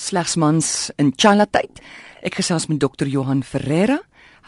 slegs 0.00 0.36
mans 0.40 0.90
in 0.96 1.12
Chalatyd. 1.16 1.80
Ek 2.24 2.40
gesels 2.40 2.68
met 2.70 2.80
Dr. 2.80 3.08
Johan 3.08 3.42
Ferreira. 3.44 3.98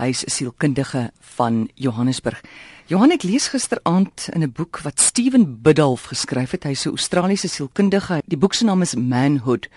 Hy 0.00 0.08
is 0.14 0.24
sielkundige 0.32 1.10
van 1.36 1.66
Johannesburg. 1.76 2.40
Johan 2.88 3.12
het 3.12 3.24
lees 3.28 3.50
gisteraand 3.52 4.28
in 4.32 4.42
'n 4.42 4.52
boek 4.52 4.80
wat 4.80 5.00
Steven 5.00 5.60
Biddulph 5.62 6.08
geskryf 6.08 6.50
het. 6.50 6.64
Hy's 6.64 6.86
'n 6.86 6.96
Australiese 6.96 7.48
sielkundige. 7.48 8.22
Die 8.26 8.38
boek 8.38 8.54
se 8.54 8.64
naam 8.64 8.82
is 8.82 8.94
Manhood 8.94 9.68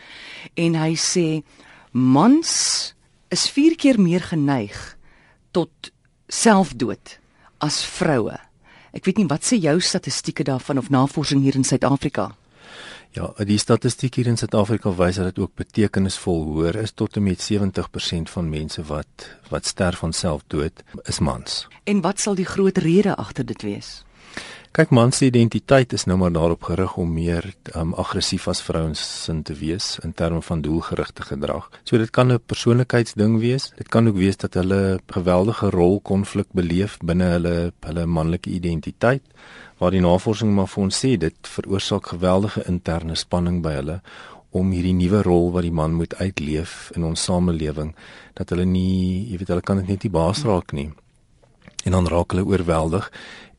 en 0.56 0.76
hy 0.76 0.96
sê 0.96 1.44
mans 1.92 2.94
is 3.30 3.50
4 3.50 3.76
keer 3.76 4.00
meer 4.00 4.22
geneig 4.22 4.98
tot 5.52 5.92
selfdood 6.28 7.20
as 7.58 7.86
vroue. 7.86 8.40
Ek 8.94 9.06
weet 9.06 9.18
nie 9.18 9.28
wat 9.28 9.44
sê 9.44 9.60
jou 9.60 9.80
statistieke 9.80 10.44
daarvan 10.44 10.78
of 10.78 10.90
navorsing 10.90 11.42
hier 11.42 11.56
in 11.56 11.64
Suid-Afrika. 11.64 12.36
Ja, 13.16 13.32
die 13.48 13.58
statistiek 13.58 14.16
hier 14.16 14.28
in 14.28 14.38
Suid-Afrika 14.38 14.92
wys 14.96 15.16
dat 15.16 15.26
dit 15.26 15.40
ook 15.40 15.56
betekenisvol 15.56 16.44
hoër 16.44 16.76
is 16.82 16.92
tot 16.92 17.16
en 17.16 17.24
met 17.24 17.44
70% 17.52 18.32
van 18.32 18.50
mense 18.50 18.84
wat 18.84 19.30
wat 19.50 19.66
sterf 19.66 19.98
van 20.04 20.14
selfdood 20.14 20.84
is 21.04 21.20
mans. 21.20 21.68
En 21.84 22.02
wat 22.02 22.20
sal 22.20 22.36
die 22.36 22.46
groot 22.46 22.78
rede 22.78 23.16
agter 23.16 23.46
dit 23.46 23.62
wees? 23.62 24.05
Kyk 24.76 24.90
mans 24.92 25.16
se 25.16 25.30
identiteit 25.30 25.94
is 25.96 26.04
nou 26.04 26.18
maar 26.20 26.34
daarop 26.36 26.66
gerig 26.68 26.98
om 27.00 27.14
meer 27.16 27.46
um, 27.80 27.94
aggressief 27.96 28.50
as 28.52 28.60
vrouens 28.60 29.00
sin 29.24 29.38
te 29.48 29.54
wees 29.56 29.86
in 30.04 30.12
terme 30.12 30.42
van 30.44 30.62
doelgerigte 30.66 31.24
gedrag. 31.24 31.70
So 31.88 31.98
dit 31.98 32.12
kan 32.12 32.28
'n 32.32 32.40
persoonlikheidsding 32.46 33.40
wees. 33.40 33.72
Dit 33.78 33.88
kan 33.88 34.08
ook 34.08 34.18
wees 34.18 34.38
dat 34.38 34.54
hulle 34.54 35.00
geweldige 35.08 35.70
rolkonflik 35.70 36.48
beleef 36.52 36.98
binne 37.00 37.24
hulle 37.24 37.72
hulle 37.80 38.06
manlike 38.06 38.50
identiteit 38.50 39.24
waar 39.78 39.92
die 39.92 40.02
navorsing 40.02 40.54
maar 40.56 40.68
vir 40.68 40.84
ons 40.84 41.06
sê 41.06 41.18
dit 41.18 41.36
veroorsaak 41.42 42.06
geweldige 42.08 42.68
interne 42.68 43.16
spanning 43.16 43.62
by 43.62 43.72
hulle 43.72 44.02
om 44.50 44.72
hierdie 44.72 44.94
nuwe 44.94 45.22
rol 45.22 45.52
wat 45.52 45.64
die 45.64 45.72
man 45.72 45.94
moet 45.94 46.16
uitleef 46.16 46.92
in 46.96 47.04
ons 47.04 47.24
samelewing 47.24 47.96
dat 48.34 48.50
hulle 48.50 48.66
nie 48.66 49.32
jy 49.32 49.38
weet 49.38 49.48
hulle 49.48 49.62
kan 49.62 49.78
dit 49.78 49.88
net 49.88 50.04
nie 50.04 50.12
baas 50.12 50.44
raak 50.44 50.74
nie 50.74 50.92
en 51.86 51.98
dan 51.98 52.10
raak 52.12 52.34
hulle 52.34 52.46
oorweldig 52.46 53.10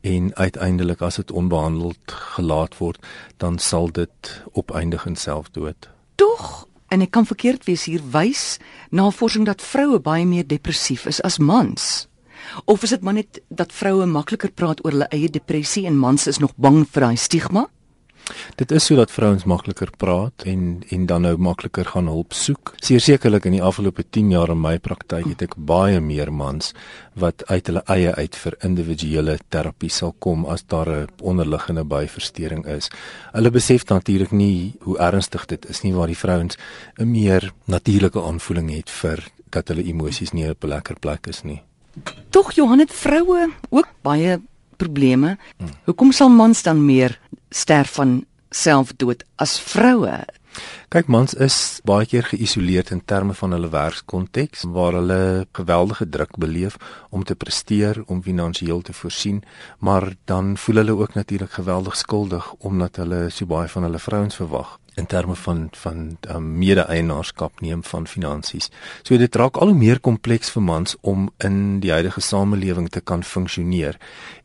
en 0.06 0.30
uiteindelik 0.34 1.02
as 1.02 1.18
dit 1.22 1.30
onbehandeld 1.30 2.16
gelaat 2.36 2.78
word 2.82 2.98
dan 3.42 3.58
sal 3.58 3.90
dit 3.90 4.32
opeindig 4.52 5.06
in 5.06 5.16
selfdood 5.16 5.88
tog 6.20 6.66
en 6.94 7.02
ek 7.06 7.14
kan 7.14 7.26
verkeerd 7.26 7.64
wees 7.70 7.86
hier 7.90 8.02
wys 8.12 8.58
navorsing 8.90 9.46
dat 9.46 9.62
vroue 9.62 10.02
baie 10.02 10.26
meer 10.26 10.46
depressief 10.46 11.06
is 11.06 11.22
as 11.22 11.38
mans 11.38 12.06
Of 12.64 12.82
is 12.82 12.92
dit 12.94 13.02
maar 13.02 13.16
net 13.16 13.40
dat 13.48 13.72
vroue 13.72 14.06
makliker 14.06 14.52
praat 14.54 14.84
oor 14.84 14.94
hulle 14.94 15.08
eie 15.10 15.30
depressie 15.32 15.86
en 15.86 15.96
mans 15.98 16.26
is 16.30 16.38
nog 16.38 16.52
bang 16.56 16.84
vir 16.92 17.08
daai 17.08 17.16
stigma? 17.16 17.66
Dit 18.56 18.72
is 18.72 18.84
sodat 18.84 19.10
vrouens 19.10 19.44
makliker 19.44 19.90
praat 19.96 20.46
en 20.48 20.82
en 20.90 21.06
dan 21.06 21.22
nou 21.22 21.36
makliker 21.36 21.84
gaan 21.84 22.08
hulp 22.10 22.32
soek. 22.32 22.74
Sekerlik 22.80 23.44
in 23.44 23.56
die 23.58 23.62
afgelope 23.62 24.04
10 24.10 24.30
jaar 24.30 24.50
in 24.54 24.60
my 24.60 24.78
praktyk 24.78 25.26
het 25.28 25.42
ek 25.42 25.56
baie 25.56 26.00
meer 26.00 26.32
mans 26.32 26.72
wat 27.14 27.44
uit 27.46 27.66
hulle 27.66 27.82
eie 27.92 28.14
uit 28.14 28.36
vir 28.36 28.56
individuele 28.68 29.38
terapie 29.48 29.90
sal 29.90 30.14
kom 30.18 30.46
as 30.46 30.64
daar 30.66 30.88
'n 30.88 31.08
onderliggende 31.22 31.84
byversteuring 31.84 32.66
is. 32.66 32.90
Hulle 33.32 33.50
besef 33.50 33.84
natuurlik 33.84 34.32
nie 34.32 34.74
hoe 34.80 34.98
ernstig 34.98 35.46
dit 35.46 35.68
is 35.68 35.82
nie 35.82 35.94
waar 35.94 36.06
die 36.06 36.22
vrouens 36.24 36.56
'n 36.98 37.10
meer 37.10 37.52
natuurlike 37.66 38.22
aanvoeling 38.22 38.70
het 38.70 38.90
vir 38.90 39.24
dat 39.50 39.68
hulle 39.68 39.84
emosies 39.84 40.32
nie 40.32 40.50
op 40.50 40.64
'n 40.64 40.68
lekker 40.68 40.96
plek 40.98 41.26
is 41.26 41.42
nie. 41.42 41.62
Tog 42.30 42.52
Johan 42.52 42.78
het 42.78 42.92
vroue 42.92 43.50
ook 43.70 43.88
baie 44.02 44.40
probleme. 44.76 45.36
Hmm. 45.56 45.68
Hoekom 45.84 46.12
sal 46.12 46.28
mans 46.28 46.62
dan 46.62 46.84
meer 46.84 47.18
sterf 47.50 47.94
van 47.98 48.24
selfdood 48.50 49.24
as 49.36 49.58
vroue? 49.60 50.24
Kyk 50.88 51.08
mans 51.10 51.34
is 51.34 51.56
baie 51.84 52.06
keer 52.08 52.24
geïsoleerd 52.30 52.92
in 52.94 53.02
terme 53.04 53.34
van 53.36 53.52
hulle 53.52 53.68
werkskonteks 53.72 54.64
waar 54.76 54.96
hulle 54.96 55.46
geweldige 55.58 56.08
druk 56.08 56.38
beleef 56.40 56.78
om 57.10 57.24
te 57.24 57.34
presteer, 57.34 58.02
om 58.06 58.22
finansiëel 58.22 58.80
te 58.86 58.94
voorsien, 58.96 59.42
maar 59.78 60.14
dan 60.24 60.56
voel 60.56 60.80
hulle 60.80 60.96
ook 60.96 61.14
natuurlik 61.14 61.58
geweldig 61.58 61.96
skuldig 61.96 62.52
omdat 62.58 62.96
hulle 63.02 63.26
so 63.30 63.46
baie 63.46 63.68
van 63.68 63.88
hulle 63.88 63.98
vrouens 63.98 64.38
verwag 64.40 64.78
in 64.96 65.06
terme 65.06 65.34
van 65.36 65.68
van 65.72 66.16
um, 66.30 66.46
mede-eienaarskap 66.58 67.60
neem 67.60 67.82
van 67.84 68.06
finansies. 68.06 68.70
So 69.02 69.18
dit 69.20 69.36
raak 69.36 69.56
al 69.60 69.74
hoe 69.74 69.76
meer 69.76 70.00
kompleks 70.00 70.50
vir 70.54 70.62
mans 70.62 70.96
om 71.00 71.28
in 71.44 71.80
die 71.84 71.92
huidige 71.92 72.20
samelewing 72.24 72.88
te 72.88 73.00
kan 73.00 73.24
funksioneer. 73.24 73.98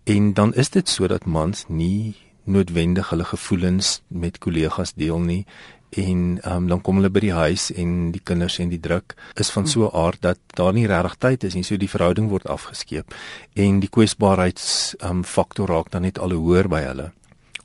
En 0.04 0.34
dan 0.34 0.54
is 0.54 0.70
dit 0.70 0.90
sodat 0.90 1.26
mans 1.26 1.64
nie 1.68 2.16
noodwendig 2.44 3.10
hulle 3.10 3.28
gevoelens 3.28 4.02
met 4.08 4.38
kollegas 4.38 4.94
deel 4.94 5.20
nie 5.20 5.46
en 5.92 6.40
um, 6.48 6.68
dan 6.68 6.82
kom 6.82 7.02
hulle 7.02 7.12
by 7.12 7.20
die 7.20 7.34
huis 7.36 7.68
en 7.76 8.12
die 8.16 8.22
kinders 8.24 8.60
en 8.64 8.70
die 8.72 8.80
druk 8.80 9.16
is 9.36 9.52
van 9.52 9.68
so 9.68 9.90
'n 9.90 9.96
aard 10.06 10.22
dat 10.22 10.40
daar 10.56 10.74
nie 10.74 10.88
regtig 10.88 11.16
tyd 11.18 11.44
is 11.44 11.56
nie 11.56 11.64
so 11.64 11.78
die 11.78 11.90
verhouding 11.90 12.30
word 12.30 12.48
afgeskeep 12.48 13.14
en 13.56 13.80
die 13.80 13.90
kwesbaarheids 13.90 14.96
um, 15.04 15.24
faktor 15.24 15.68
raak 15.68 15.92
dan 15.92 16.02
net 16.02 16.20
al 16.20 16.32
hoër 16.32 16.68
by 16.68 16.82
hulle 16.82 17.12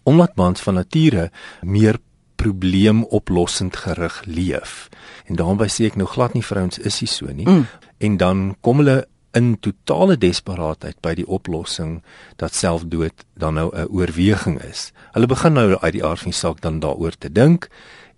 omdat 0.02 0.36
mans 0.36 0.60
van 0.60 0.74
nature 0.74 1.30
meer 1.62 1.98
probleemoplossend 2.36 3.76
gerig 3.76 4.22
leef. 4.24 4.88
En 5.24 5.36
daarby 5.36 5.68
sê 5.72 5.88
ek 5.90 5.96
nou 5.98 6.06
glad 6.08 6.36
nie 6.36 6.44
vrouens 6.44 6.78
is 6.78 7.00
nie 7.02 7.10
so 7.10 7.32
nie. 7.32 7.46
Mm. 7.48 7.64
En 7.98 8.16
dan 8.20 8.42
kom 8.60 8.82
hulle 8.82 9.06
in 9.36 9.56
totale 9.60 10.16
desperaatheid 10.16 10.98
by 11.04 11.12
die 11.18 11.26
oplossing 11.28 12.00
dat 12.40 12.56
selfdood 12.56 13.24
dan 13.36 13.54
nou 13.54 13.68
'n 13.72 13.88
oorweging 13.92 14.62
is. 14.62 14.92
Hulle 15.12 15.26
begin 15.26 15.52
nou 15.52 15.76
uit 15.76 15.92
die 15.92 16.04
aard 16.04 16.18
van 16.18 16.30
die 16.30 16.40
saak 16.40 16.60
dan 16.60 16.80
daaroor 16.80 17.18
te 17.18 17.32
dink 17.32 17.68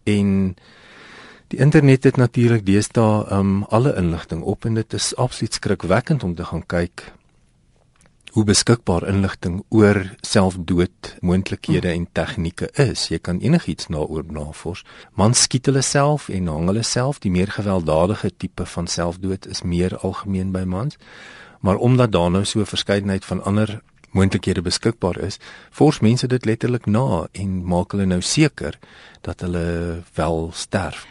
en 0.05 0.57
die 1.49 1.59
internet 1.59 2.05
het 2.05 2.17
natuurlik 2.17 2.67
deesdae 2.67 3.27
um 3.33 3.65
alle 3.65 3.97
inligting 3.97 4.43
op 4.43 4.65
en 4.65 4.75
dit 4.75 4.93
is 4.93 5.17
absoluut 5.17 5.55
skrikwekkend 5.55 6.25
om 6.25 6.35
te 6.35 6.45
gaan 6.45 6.67
kyk 6.67 7.13
hoe 8.33 8.45
beskikbaar 8.45 9.07
inligting 9.09 9.63
oor 9.69 10.15
selfdood 10.21 11.17
moontlikhede 11.21 11.89
en 11.89 12.07
tegnieke 12.13 12.69
is. 12.75 13.09
Jy 13.09 13.19
kan 13.19 13.41
enigiets 13.41 13.89
daaroor 13.89 14.25
navors. 14.33 14.85
Man 15.15 15.35
skiet 15.35 15.67
hulle 15.71 15.83
self 15.83 16.29
en 16.29 16.51
hang 16.53 16.69
hulle 16.71 16.85
self. 16.87 17.21
Die 17.25 17.33
meer 17.33 17.51
gewelddadige 17.55 18.31
tipe 18.37 18.67
van 18.67 18.87
selfdood 18.87 19.49
is 19.49 19.63
meer 19.63 19.97
algemeen 19.99 20.53
by 20.53 20.65
mans. 20.69 20.99
Maar 21.61 21.77
omdat 21.77 22.13
daar 22.13 22.31
nou 22.31 22.45
so 22.45 22.61
'n 22.61 22.67
verskeidenheid 22.67 23.25
van 23.25 23.45
ander 23.45 23.81
moontlikhede 24.11 24.63
beskikbaar 24.63 25.19
is, 25.19 25.39
fors 25.71 26.01
mense 26.01 26.27
dit 26.27 26.45
letterlik 26.45 26.87
na 26.87 27.27
en 27.33 27.65
maak 27.65 27.93
hulle 27.93 28.07
nou 28.07 28.21
seker 28.21 28.79
dat 29.21 29.41
hulle 29.41 30.03
wel 30.15 30.51
sterf. 30.53 31.07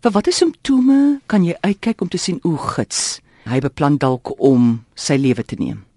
Vir 0.00 0.10
watter 0.10 0.32
simptome 0.32 1.20
kan 1.26 1.44
jy 1.44 1.56
uitkyk 1.60 2.00
om 2.00 2.08
te 2.08 2.18
sien 2.18 2.38
hoe 2.42 2.58
gits 2.58 3.20
hy 3.44 3.60
beplan 3.60 3.96
dalk 3.96 4.40
om 4.40 4.84
sy 4.94 5.16
lewe 5.16 5.44
te 5.44 5.56
neem? 5.58 5.89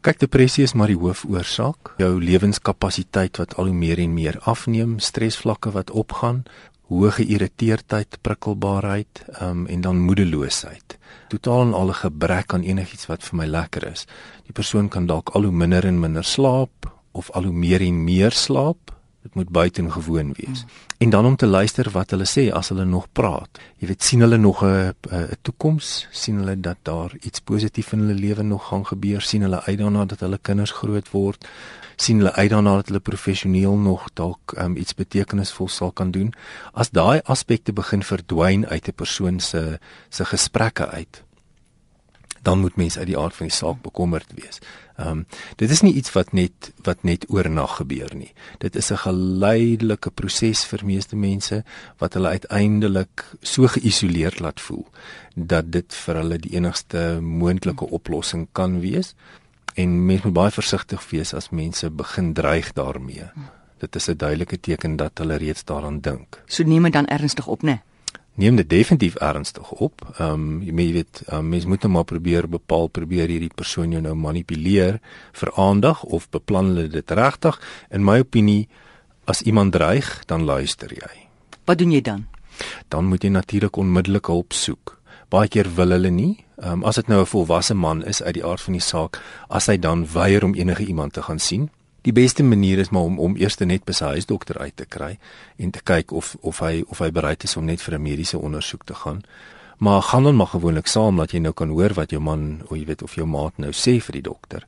Kyk, 0.00 0.16
depressie 0.16 0.62
is 0.64 0.72
maar 0.72 0.88
die 0.88 0.96
hoofoorsaak. 0.96 1.90
Jou 2.00 2.14
lewenskapasiteit 2.24 3.36
wat 3.36 3.50
al 3.60 3.68
hoe 3.68 3.76
meer 3.76 4.00
en 4.00 4.14
meer 4.16 4.38
afneem, 4.48 4.94
stresvlakke 4.96 5.74
wat 5.74 5.90
opgaan, 5.92 6.38
hoë 6.88 7.10
geïrriteerdheid, 7.18 8.16
prikkelbaarheid, 8.24 9.20
um, 9.44 9.66
en 9.68 9.84
dan 9.84 10.00
moedeloosheid. 10.00 10.96
Totaal 11.28 11.66
en 11.66 11.74
al 11.76 11.92
'n 11.92 12.00
gebrek 12.00 12.54
aan 12.54 12.64
enigiets 12.64 13.06
wat 13.12 13.22
vir 13.22 13.36
my 13.36 13.46
lekker 13.46 13.86
is. 13.92 14.06
Die 14.48 14.56
persoon 14.56 14.88
kan 14.88 15.06
dalk 15.06 15.34
al 15.36 15.42
hoe 15.42 15.52
minder 15.52 15.84
en 15.84 16.00
minder 16.00 16.24
slaap 16.24 16.88
of 17.12 17.30
al 17.30 17.42
hoe 17.42 17.52
meer 17.52 17.80
en 17.80 18.04
meer 18.04 18.32
slaap 18.32 18.96
Dit 19.22 19.34
moet 19.34 19.48
buitengewoon 19.48 20.32
wees. 20.36 20.60
Hmm. 20.60 20.70
En 20.98 21.10
dan 21.10 21.26
om 21.26 21.36
te 21.36 21.46
luister 21.46 21.90
wat 21.90 22.10
hulle 22.10 22.26
sê 22.28 22.48
as 22.52 22.68
hulle 22.72 22.84
nog 22.84 23.06
praat. 23.12 23.60
Jy 23.76 23.86
weet, 23.90 24.02
sien 24.02 24.20
hulle 24.20 24.36
nog 24.36 24.64
'n 24.64 24.94
toekoms? 25.42 26.08
Sien 26.10 26.36
hulle 26.36 26.60
dat 26.60 26.76
daar 26.82 27.12
iets 27.20 27.40
positief 27.40 27.92
in 27.92 27.98
hulle 27.98 28.14
lewe 28.14 28.42
nog 28.42 28.68
gaan 28.68 28.86
gebeur? 28.86 29.20
Sien 29.20 29.42
hulle 29.42 29.62
uit 29.62 29.78
daarna 29.78 30.04
dat 30.04 30.20
hulle 30.20 30.38
kinders 30.42 30.70
groot 30.70 31.10
word? 31.10 31.48
Sien 31.96 32.16
hulle 32.16 32.32
uit 32.32 32.50
daarna 32.50 32.74
dat 32.74 32.86
hulle 32.86 33.00
professioneel 33.00 33.76
nog 33.76 34.10
dalk 34.14 34.54
um, 34.58 34.76
iets 34.76 34.94
betekenisvol 34.94 35.68
sal 35.68 35.92
kan 35.92 36.10
doen? 36.10 36.32
As 36.72 36.90
daai 36.90 37.20
aspekte 37.24 37.72
begin 37.72 38.02
verdwyn 38.02 38.66
uit 38.66 38.88
'n 38.88 38.94
persoon 38.94 39.40
se 39.40 39.78
se 40.08 40.24
gesprekke 40.24 40.88
uit, 40.88 41.22
dan 42.42 42.58
moet 42.58 42.76
mens 42.76 42.98
uit 42.98 43.06
die 43.06 43.18
aard 43.18 43.36
van 43.36 43.46
die 43.46 43.54
saak 43.54 43.82
bekommerd 43.82 44.32
wees. 44.34 44.60
Ehm 44.96 45.08
um, 45.08 45.26
dit 45.56 45.70
is 45.70 45.80
nie 45.80 45.92
iets 45.94 46.12
wat 46.12 46.32
net 46.32 46.72
wat 46.84 47.02
net 47.02 47.24
oornag 47.28 47.76
gebeur 47.76 48.14
nie. 48.14 48.32
Dit 48.58 48.76
is 48.76 48.90
'n 48.92 48.96
geleidelike 48.96 50.10
proses 50.10 50.64
vir 50.64 50.84
meeste 50.84 51.16
mense 51.16 51.64
wat 51.98 52.14
hulle 52.14 52.28
uiteindelik 52.28 53.24
so 53.42 53.66
geïsoleerd 53.66 54.40
laat 54.40 54.60
voel 54.60 54.86
dat 55.34 55.72
dit 55.72 55.94
vir 55.94 56.14
hulle 56.14 56.38
die 56.38 56.54
enigste 56.56 57.18
moontlike 57.20 57.90
oplossing 57.90 58.48
kan 58.52 58.80
wees. 58.80 59.14
En 59.74 60.04
mens 60.06 60.22
moet 60.22 60.32
baie 60.32 60.50
versigtig 60.50 61.10
wees 61.10 61.34
as 61.34 61.50
mense 61.50 61.90
begin 61.90 62.32
dreig 62.32 62.72
daarmee. 62.72 63.30
Dit 63.78 63.96
is 63.96 64.08
'n 64.08 64.16
duidelike 64.16 64.60
teken 64.60 64.96
dat 64.96 65.18
hulle 65.18 65.36
reeds 65.36 65.64
daaraan 65.64 66.00
dink. 66.00 66.42
So 66.46 66.62
neem 66.62 66.82
dit 66.82 66.92
dan 66.92 67.06
ernstig 67.06 67.46
op, 67.46 67.62
né? 67.62 67.66
Nee? 67.66 67.89
Neem 68.34 68.56
dit 68.56 68.68
definitief 68.68 69.14
ernstig 69.16 69.70
op. 69.70 70.02
Ehm 70.18 70.32
um, 70.32 70.62
jy 70.62 70.92
weet, 70.92 71.22
um, 71.32 71.48
mens 71.48 71.66
moet 71.66 71.82
net 71.82 71.92
maar 71.92 72.04
probeer 72.04 72.48
bepaal 72.48 72.88
probeer 72.88 73.28
hierdie 73.28 73.54
persoon 73.54 73.92
jou 73.92 74.02
nou 74.02 74.14
manipuleer 74.14 75.00
vir 75.32 75.52
aandag 75.56 76.02
of 76.02 76.28
beplan 76.30 76.66
hulle 76.66 76.88
dit 76.88 77.10
regtig? 77.10 77.60
In 77.90 78.04
my 78.04 78.20
opinie, 78.20 78.68
as 79.24 79.42
iemand 79.42 79.72
dreig, 79.72 80.22
dan 80.26 80.44
luister 80.44 80.88
jy. 80.88 81.26
Wat 81.64 81.78
doen 81.78 81.92
jy 81.92 82.00
dan? 82.00 82.26
dan 82.88 83.04
moet 83.04 83.22
jy 83.22 83.30
natuurlik 83.30 83.76
onmiddellik 83.76 84.26
hulp 84.26 84.52
soek. 84.52 84.96
Baie 85.30 85.48
keer 85.48 85.68
wil 85.74 85.94
hulle 85.94 86.10
nie. 86.10 86.44
Um, 86.60 86.84
as 86.84 86.98
dit 87.00 87.08
nou 87.08 87.20
'n 87.22 87.26
volwasse 87.26 87.74
man 87.74 88.04
is 88.04 88.22
uit 88.22 88.34
die 88.34 88.44
aard 88.44 88.60
van 88.60 88.72
die 88.72 88.82
saak, 88.82 89.22
as 89.48 89.66
hy 89.66 89.78
dan 89.78 90.06
weier 90.12 90.44
om 90.44 90.54
enige 90.54 90.84
iemand 90.84 91.12
te 91.12 91.22
gaan 91.22 91.38
sien, 91.38 91.70
die 92.02 92.12
beste 92.12 92.42
manier 92.42 92.78
is 92.78 92.90
maar 92.90 93.02
om 93.02 93.18
om 93.18 93.36
eers 93.36 93.58
net 93.58 93.84
by 93.84 93.92
sy 93.92 94.04
huisdokter 94.16 94.58
uit 94.58 94.76
te 94.76 94.86
kry 94.86 95.18
en 95.58 95.70
te 95.70 95.80
kyk 95.84 96.12
of 96.12 96.36
of 96.40 96.60
hy 96.60 96.82
of 96.88 96.98
hy 96.98 97.10
bereid 97.10 97.44
is 97.44 97.56
om 97.56 97.64
net 97.64 97.82
vir 97.82 97.94
'n 97.94 98.02
mediese 98.02 98.38
ondersoek 98.38 98.84
te 98.84 98.94
gaan. 98.94 99.22
Maar 99.78 100.02
gaan 100.02 100.24
dan 100.24 100.36
maar 100.36 100.46
gewoonlik 100.46 100.86
saam 100.86 101.16
dat 101.16 101.32
jy 101.32 101.38
nou 101.38 101.52
kan 101.52 101.68
hoor 101.68 101.94
wat 101.94 102.10
jou 102.10 102.20
man, 102.20 102.60
of 102.68 102.76
jy 102.76 102.84
weet 102.84 103.02
of 103.02 103.14
jou 103.14 103.26
maat 103.26 103.58
nou 103.58 103.72
sê 103.72 104.00
vir 104.00 104.12
die 104.12 104.22
dokter. 104.22 104.66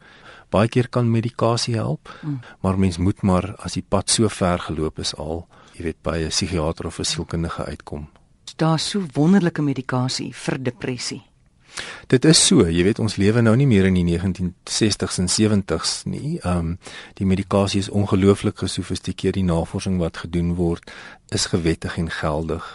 Baie 0.51 0.69
keer 0.69 0.89
kan 0.89 1.11
medikasie 1.11 1.75
help, 1.75 2.09
mm. 2.23 2.41
maar 2.61 2.79
mens 2.79 2.97
moet 2.97 3.23
maar 3.23 3.55
as 3.59 3.73
die 3.73 3.85
pad 3.89 4.11
so 4.11 4.29
ver 4.29 4.59
geloop 4.59 4.99
is 4.99 5.15
al 5.15 5.47
jy 5.77 5.85
weet 5.85 6.03
by 6.03 6.19
'n 6.25 6.29
psigiatër 6.29 6.87
of 6.87 6.99
'n 6.99 7.05
sielkundige 7.05 7.65
uitkom. 7.65 8.09
Daar's 8.57 8.91
so 8.91 9.03
wonderlike 9.15 9.63
medikasie 9.63 10.35
vir 10.35 10.63
depressie. 10.63 11.23
Dit 12.13 12.25
is 12.29 12.41
so, 12.47 12.67
jy 12.69 12.83
weet 12.85 12.99
ons 13.01 13.15
lewe 13.17 13.41
nou 13.41 13.55
nie 13.57 13.67
meer 13.67 13.87
in 13.89 13.95
die 13.97 14.05
1960s 14.05 15.21
en 15.23 15.31
70s 15.33 15.93
nie. 16.05 16.39
Ehm 16.43 16.59
um, 16.59 16.79
die 17.17 17.27
medikasie 17.27 17.81
is 17.81 17.89
ongelooflik 17.89 18.59
gesofistikeerd. 18.59 19.39
Die 19.39 19.47
navorsing 19.47 19.97
wat 20.03 20.21
gedoen 20.25 20.55
word 20.59 20.91
is 21.33 21.47
gewettig 21.49 21.97
en 21.97 22.11
geldig. 22.13 22.67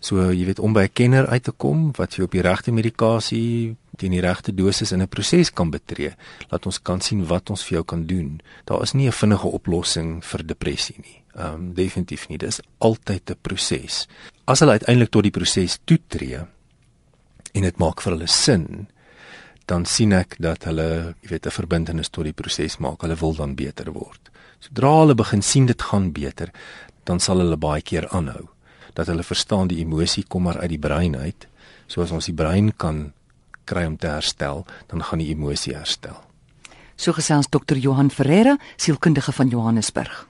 So 0.00 0.32
jy 0.32 0.48
weet 0.48 0.58
om 0.58 0.72
by 0.72 0.88
'n 0.88 0.92
kenner 0.92 1.26
uit 1.26 1.44
te 1.44 1.52
kom 1.52 1.92
wat 1.96 2.14
vir 2.14 2.24
op 2.24 2.32
die 2.32 2.42
regte 2.42 2.72
medikasie 2.72 3.76
teen 3.96 4.10
die 4.10 4.20
regte 4.20 4.54
dosis 4.54 4.92
in 4.92 5.02
'n 5.02 5.08
proses 5.08 5.52
kan 5.52 5.70
betree, 5.70 6.14
laat 6.50 6.66
ons 6.66 6.82
kan 6.82 7.00
sien 7.00 7.26
wat 7.26 7.50
ons 7.50 7.62
vir 7.62 7.72
jou 7.72 7.84
kan 7.84 8.06
doen. 8.06 8.40
Daar 8.64 8.82
is 8.82 8.92
nie 8.92 9.06
'n 9.06 9.12
vinnige 9.12 9.46
oplossing 9.46 10.24
vir 10.24 10.46
depressie 10.46 10.96
nie. 10.98 11.22
Ehm 11.34 11.54
um, 11.54 11.74
definitief 11.74 12.28
nie. 12.28 12.38
Dis 12.38 12.60
altyd 12.78 13.30
'n 13.30 13.36
proses. 13.40 14.08
As 14.44 14.58
hulle 14.60 14.72
uiteindelik 14.72 15.10
tot 15.10 15.22
die 15.22 15.30
proses 15.30 15.78
toetree 15.84 16.46
en 17.52 17.62
dit 17.62 17.78
maak 17.78 18.02
vir 18.04 18.12
hulle 18.12 18.28
sin, 18.30 18.88
dan 19.66 19.86
sien 19.86 20.12
ek 20.12 20.34
dat 20.42 20.64
hulle, 20.66 21.14
jy 21.22 21.28
weet, 21.30 21.46
'n 21.46 21.50
verbintenis 21.50 22.08
tot 22.08 22.24
die 22.24 22.32
proses 22.32 22.78
maak. 22.78 23.02
Hulle 23.02 23.16
wil 23.16 23.34
dan 23.34 23.54
beter 23.54 23.92
word. 23.92 24.30
Sodra 24.60 25.00
hulle 25.00 25.14
begin 25.14 25.42
sien 25.42 25.66
dit 25.66 25.82
gaan 25.82 26.12
beter, 26.12 26.50
dan 27.04 27.20
sal 27.20 27.38
hulle 27.38 27.56
baie 27.56 27.82
keer 27.82 28.08
aanhou. 28.08 28.48
Dat 28.94 29.06
hulle 29.06 29.22
verstaan 29.22 29.68
die 29.68 29.78
emosie 29.78 30.24
kom 30.28 30.42
maar 30.42 30.58
uit 30.58 30.68
die 30.68 30.78
brein 30.78 31.16
uit. 31.16 31.46
Soos 31.86 32.10
ons 32.10 32.26
die 32.26 32.34
brein 32.34 32.72
kan 32.76 33.12
kry 33.64 33.86
om 33.86 33.96
te 33.96 34.06
herstel, 34.06 34.66
dan 34.86 35.02
gaan 35.02 35.18
die 35.18 35.30
emosie 35.30 35.74
herstel. 35.74 36.16
So 36.96 37.12
gesels 37.12 37.48
Dr. 37.48 37.76
Johan 37.76 38.10
Ferreira, 38.10 38.58
sielkundige 38.76 39.32
van 39.32 39.48
Johannesburg. 39.48 40.29